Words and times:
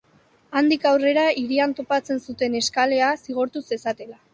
Handik 0.61 0.87
aurrera 0.93 1.27
hirian 1.43 1.77
topatzen 1.83 2.25
zuten 2.29 2.59
eskalea 2.65 3.15
zigortu 3.25 3.69
zezatela. 3.69 4.25